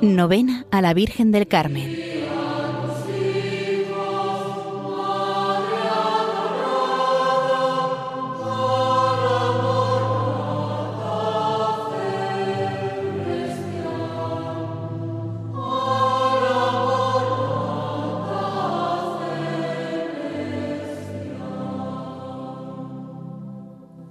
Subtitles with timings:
[0.00, 1.96] Novena a la Virgen del Carmen.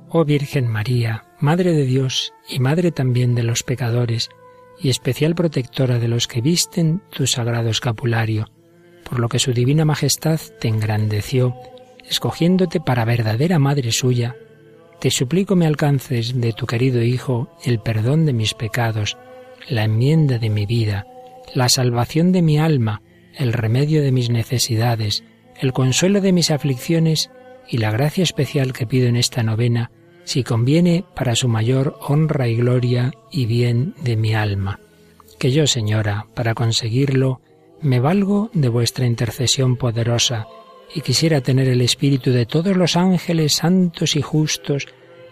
[0.10, 4.30] Oh Virgen María, Madre de Dios y Madre también de los pecadores,
[4.80, 8.50] y especial protectora de los que visten tu sagrado escapulario,
[9.10, 11.56] por lo que su divina majestad te engrandeció,
[12.10, 14.36] escogiéndote para verdadera madre suya,
[15.00, 19.18] te suplico me alcances de tu querido Hijo el perdón de mis pecados,
[19.70, 21.06] la enmienda de mi vida,
[21.54, 23.02] la salvación de mi alma,
[23.36, 25.24] el remedio de mis necesidades,
[25.60, 27.30] el consuelo de mis aflicciones
[27.70, 29.92] y la gracia especial que pido en esta novena
[30.28, 34.78] si conviene para su mayor honra y gloria y bien de mi alma.
[35.40, 37.40] Que yo, Señora, para conseguirlo,
[37.82, 40.48] me valgo de vuestra intercesión poderosa,
[40.94, 44.88] y quisiera tener el espíritu de todos los ángeles santos y justos,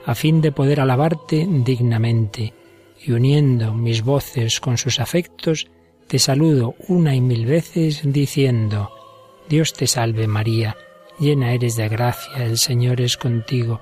[0.06, 2.54] a fin de poder alabarte dignamente,
[3.06, 5.68] y uniendo mis voces con sus afectos,
[6.08, 8.92] te saludo una y mil veces diciendo,
[9.50, 10.78] Dios te salve María,
[11.20, 13.82] llena eres de gracia, el Señor es contigo,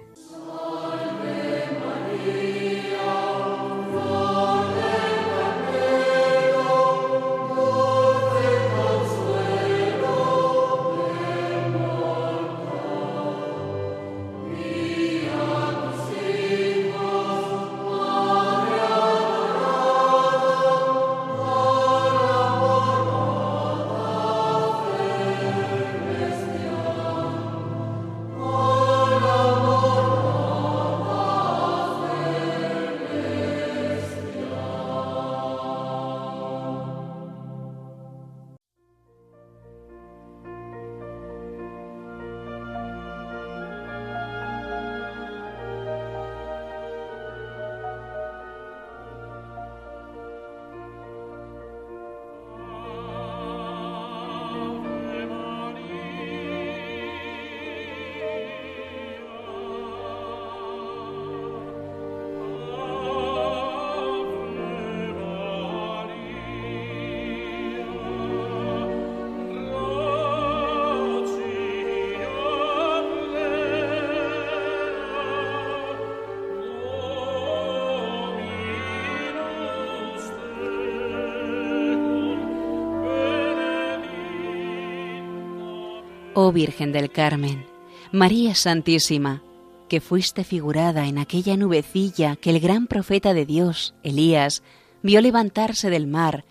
[86.43, 87.67] Oh Virgen del Carmen,
[88.11, 89.43] María Santísima,
[89.87, 94.63] que fuiste figurada en aquella nubecilla que el gran profeta de Dios, Elías,
[95.03, 96.43] vio levantarse del mar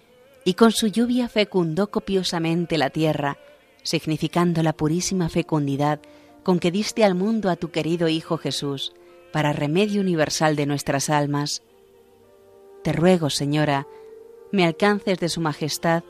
[0.44, 3.36] y con su lluvia fecundó copiosamente la tierra,
[3.82, 5.98] significando la purísima fecundidad
[6.44, 8.92] con que diste al mundo a tu querido Hijo Jesús,
[9.32, 11.64] para remedio universal de nuestras almas.
[12.84, 13.88] Te ruego, Señora,
[14.52, 16.04] me alcances de Su Majestad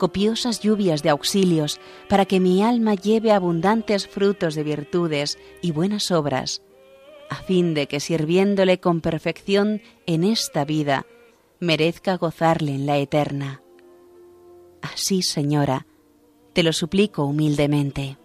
[0.00, 1.78] copiosas lluvias de auxilios,
[2.08, 6.62] para que mi alma lleve abundantes frutos de virtudes y buenas obras,
[7.28, 11.06] a fin de que sirviéndole con perfección en esta vida,
[11.60, 13.62] merezca gozarle en la eterna.
[14.80, 15.86] Así, Señora,
[16.54, 18.16] te lo suplico humildemente.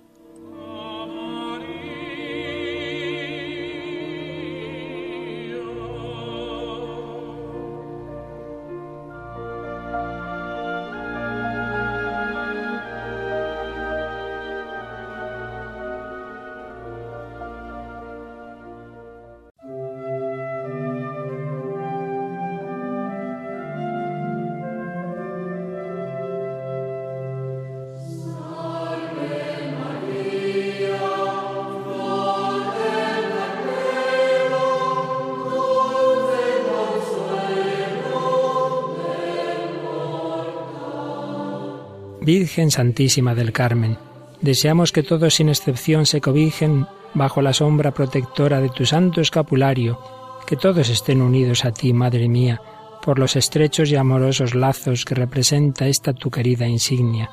[42.25, 43.99] Virgen Santísima del Carmen,
[44.41, 49.99] deseamos que todos sin excepción se cobijen bajo la sombra protectora de tu santo escapulario,
[50.47, 52.59] que todos estén unidos a ti, Madre mía,
[53.03, 57.29] por los estrechos y amorosos lazos que representa esta tu querida insignia.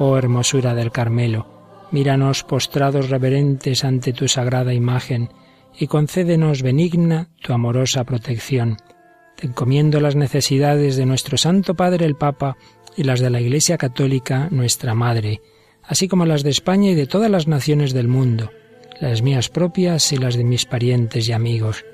[0.00, 1.46] Oh hermosura del Carmelo,
[1.92, 5.30] míranos postrados reverentes ante tu sagrada imagen,
[5.78, 8.78] y concédenos benigna tu amorosa protección.
[9.36, 12.56] te encomiendo las necesidades de nuestro Santo Padre el Papa
[12.96, 15.40] y las de la Iglesia Católica, nuestra Madre,
[15.82, 18.50] así como las de España y de todas las naciones del mundo,
[19.00, 21.84] las mías propias y las de mis parientes y amigos.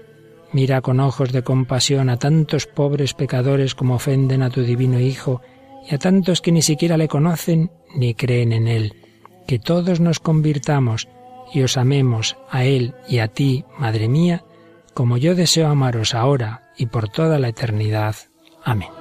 [0.53, 5.43] Mira con ojos de compasión a tantos pobres pecadores como ofenden a tu divino Hijo
[5.89, 8.95] y a tantos que ni siquiera le conocen ni creen en Él.
[9.47, 11.09] Que todos nos convirtamos
[11.53, 14.45] y os amemos a Él y a ti, Madre mía,
[14.95, 18.17] como yo deseo amaros ahora y por toda la eternidad.
[18.65, 19.00] Amén.